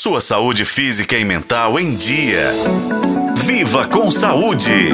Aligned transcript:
sua 0.00 0.18
saúde 0.18 0.64
física 0.64 1.14
e 1.14 1.26
mental 1.26 1.78
em 1.78 1.94
dia. 1.94 2.46
Viva 3.44 3.86
com 3.86 4.10
saúde! 4.10 4.88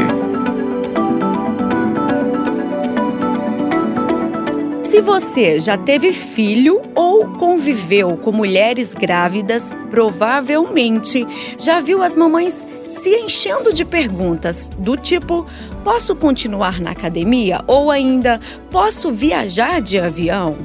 Se 4.82 5.00
você 5.00 5.60
já 5.60 5.76
teve 5.76 6.12
filho 6.12 6.82
ou 6.92 7.28
conviveu 7.34 8.16
com 8.16 8.32
mulheres 8.32 8.94
grávidas, 8.94 9.72
provavelmente 9.90 11.24
já 11.56 11.80
viu 11.80 12.02
as 12.02 12.16
mamães 12.16 12.66
se 12.90 13.10
enchendo 13.10 13.72
de 13.72 13.84
perguntas 13.84 14.68
do 14.76 14.96
tipo: 14.96 15.46
posso 15.86 16.16
continuar 16.16 16.80
na 16.80 16.90
academia? 16.90 17.62
Ou 17.64 17.92
ainda, 17.92 18.40
posso 18.72 19.12
viajar 19.12 19.80
de 19.80 19.96
avião? 20.00 20.56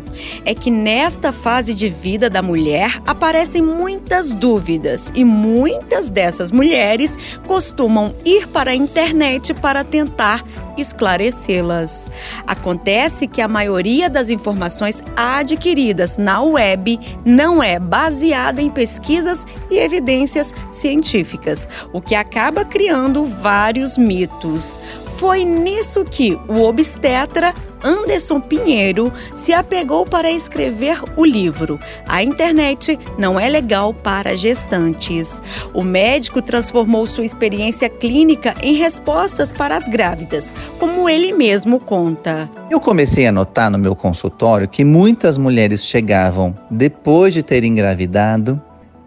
É 0.43 0.55
que 0.55 0.71
nesta 0.71 1.31
fase 1.31 1.75
de 1.75 1.89
vida 1.89 2.27
da 2.27 2.41
mulher 2.41 2.99
aparecem 3.05 3.61
muitas 3.61 4.33
dúvidas 4.33 5.11
e 5.13 5.23
muitas 5.23 6.09
dessas 6.09 6.51
mulheres 6.51 7.19
costumam 7.45 8.15
ir 8.25 8.47
para 8.47 8.71
a 8.71 8.75
internet 8.75 9.53
para 9.53 9.83
tentar 9.83 10.43
esclarecê-las. 10.75 12.09
Acontece 12.47 13.27
que 13.27 13.41
a 13.41 13.47
maioria 13.47 14.09
das 14.09 14.31
informações 14.31 15.03
adquiridas 15.15 16.17
na 16.17 16.41
web 16.41 16.99
não 17.23 17.61
é 17.61 17.77
baseada 17.77 18.59
em 18.59 18.71
pesquisas 18.71 19.45
e 19.69 19.77
evidências 19.77 20.51
científicas, 20.71 21.69
o 21.93 22.01
que 22.01 22.15
acaba 22.15 22.65
criando 22.65 23.23
vários 23.23 23.97
mitos. 23.97 24.79
Foi 25.21 25.45
nisso 25.45 26.03
que 26.03 26.35
o 26.47 26.63
obstetra 26.63 27.53
Anderson 27.83 28.41
Pinheiro 28.41 29.13
se 29.35 29.53
apegou 29.53 30.03
para 30.03 30.31
escrever 30.31 30.99
o 31.15 31.23
livro 31.23 31.79
A 32.07 32.23
Internet 32.23 32.97
Não 33.19 33.39
é 33.39 33.47
Legal 33.47 33.93
para 33.93 34.35
Gestantes. 34.35 35.39
O 35.75 35.83
médico 35.83 36.41
transformou 36.41 37.05
sua 37.05 37.23
experiência 37.23 37.87
clínica 37.87 38.55
em 38.63 38.73
respostas 38.73 39.53
para 39.53 39.75
as 39.77 39.87
grávidas, 39.87 40.55
como 40.79 41.07
ele 41.07 41.31
mesmo 41.33 41.79
conta. 41.79 42.49
Eu 42.71 42.79
comecei 42.79 43.27
a 43.27 43.31
notar 43.31 43.69
no 43.69 43.77
meu 43.77 43.95
consultório 43.95 44.67
que 44.67 44.83
muitas 44.83 45.37
mulheres 45.37 45.85
chegavam 45.85 46.57
depois 46.67 47.31
de 47.31 47.43
ter 47.43 47.63
engravidado 47.63 48.59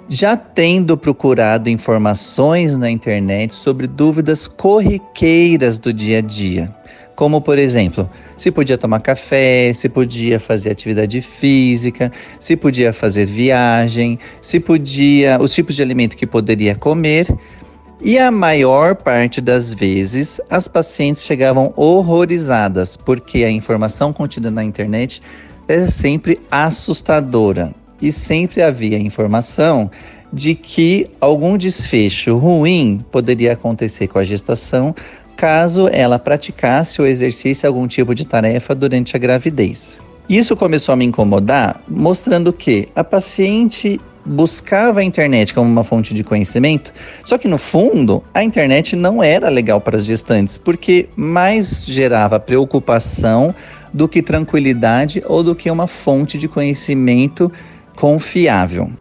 já 0.09 0.37
tendo 0.37 0.97
procurado 0.97 1.69
informações 1.71 2.77
na 2.77 2.91
internet 2.91 3.55
sobre 3.55 3.87
dúvidas 3.87 4.47
corriqueiras 4.47 5.79
do 5.79 5.93
dia 5.93 6.19
a 6.19 6.21
dia, 6.21 6.75
como 7.15 7.41
por 7.41 7.59
exemplo, 7.59 8.09
se 8.37 8.51
podia 8.51 8.77
tomar 8.77 9.01
café, 9.01 9.73
se 9.73 9.89
podia 9.89 10.39
fazer 10.41 10.71
atividade 10.71 11.21
física, 11.23 12.13
se 12.39 12.57
podia 12.57 12.93
fazer 12.93 13.27
viagem, 13.27 14.19
se 14.41 14.59
podia, 14.59 15.39
os 15.41 15.55
tipos 15.55 15.77
de 15.77 15.83
alimento 15.83 16.17
que 16.17 16.27
poderia 16.27 16.75
comer. 16.75 17.27
E 18.01 18.19
a 18.19 18.31
maior 18.31 18.97
parte 18.97 19.41
das 19.41 19.73
vezes 19.73 20.41
as 20.51 20.69
pacientes 20.69 21.23
chegavam 21.23 21.73
horrorizadas, 21.77 22.97
porque 22.97 23.45
a 23.45 23.51
informação 23.51 24.13
contida 24.13 24.51
na 24.51 24.63
internet 24.63 25.23
é 25.69 25.87
sempre 25.87 26.41
assustadora 26.51 27.73
e 28.05 28.13
sempre 28.13 28.61
havia 28.61 28.99
informação 28.99 29.91
de 30.31 30.55
que 30.55 31.07
algum 31.21 31.57
desfecho 31.57 32.37
ruim 32.37 33.05
poderia 33.11 33.53
acontecer 33.53 34.09
com 34.09 34.19
a 34.19 34.25
gestação 34.25 34.95
caso 35.37 35.89
ela 35.89 36.19
praticasse 36.19 37.01
ou 37.01 37.09
exercesse 37.09 37.67
algum 37.67 37.87
tipo 37.87 38.15
de 38.15 38.25
tarefa 38.25 38.75
durante 38.75 39.17
a 39.17 39.19
gravidez. 39.19 39.99
Isso 40.29 40.57
começou 40.57 40.93
a 40.93 40.97
me 40.97 41.05
incomodar, 41.05 41.83
mostrando 41.89 42.53
que 42.53 42.89
a 42.95 43.03
paciente 43.03 44.01
buscava 44.25 45.01
a 45.01 45.05
internet 45.05 45.53
como 45.53 45.71
uma 45.71 45.85
fonte 45.85 46.15
de 46.15 46.25
conhecimento, 46.25 46.93
só 47.23 47.37
que 47.37 47.49
no 47.49 47.59
fundo 47.59 48.23
a 48.33 48.43
internet 48.43 48.97
não 48.97 49.23
era 49.23 49.49
legal 49.49 49.81
para 49.81 49.97
as 49.97 50.05
gestantes, 50.05 50.57
porque 50.57 51.09
mais 51.15 51.87
gerava 51.87 52.41
preocupação 52.41 53.55
do 53.93 54.09
que 54.09 54.23
tranquilidade 54.23 55.23
ou 55.27 55.43
do 55.43 55.55
que 55.55 55.71
uma 55.71 55.87
fonte 55.87 56.37
de 56.37 56.49
conhecimento 56.49 57.53
confiável. 57.95 58.93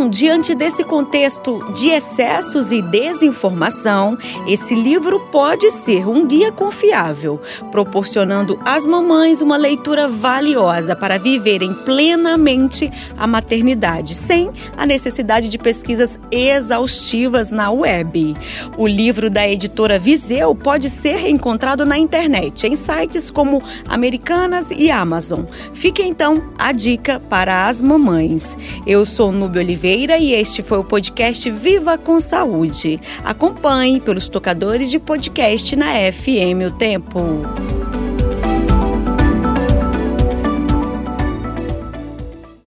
Então, 0.00 0.08
diante 0.08 0.54
desse 0.54 0.82
contexto 0.82 1.62
de 1.74 1.90
excessos 1.90 2.72
e 2.72 2.80
desinformação, 2.80 4.16
esse 4.48 4.74
livro 4.74 5.20
pode 5.30 5.70
ser 5.72 6.08
um 6.08 6.26
guia 6.26 6.50
confiável, 6.50 7.38
proporcionando 7.70 8.58
às 8.64 8.86
mamães 8.86 9.42
uma 9.42 9.58
leitura 9.58 10.08
valiosa 10.08 10.96
para 10.96 11.18
viverem 11.18 11.74
plenamente 11.74 12.90
a 13.14 13.26
maternidade, 13.26 14.14
sem 14.14 14.50
a 14.74 14.86
necessidade 14.86 15.50
de 15.50 15.58
pesquisas 15.58 16.18
exaustivas 16.30 17.50
na 17.50 17.70
web. 17.70 18.34
O 18.78 18.86
livro 18.86 19.28
da 19.28 19.46
editora 19.46 19.98
Viseu 19.98 20.54
pode 20.54 20.88
ser 20.88 21.28
encontrado 21.28 21.84
na 21.84 21.98
internet, 21.98 22.66
em 22.66 22.74
sites 22.74 23.30
como 23.30 23.62
Americanas 23.86 24.70
e 24.70 24.90
Amazon. 24.90 25.42
Fique 25.74 26.02
então 26.02 26.42
a 26.58 26.72
dica 26.72 27.20
para 27.20 27.68
as 27.68 27.82
mamães. 27.82 28.56
Eu 28.86 29.04
sou 29.04 29.30
no 29.30 29.40
Nubia 29.40 29.62
E 29.92 30.32
este 30.34 30.62
foi 30.62 30.78
o 30.78 30.84
podcast 30.84 31.50
Viva 31.50 31.98
com 31.98 32.20
Saúde. 32.20 33.00
Acompanhe 33.24 34.00
pelos 34.00 34.28
tocadores 34.28 34.88
de 34.88 35.00
podcast 35.00 35.74
na 35.74 35.94
FM 36.12 36.68
O 36.68 36.70
Tempo. 36.70 37.79